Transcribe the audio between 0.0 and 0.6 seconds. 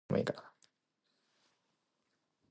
Meg, I cannot face Margaret Pye.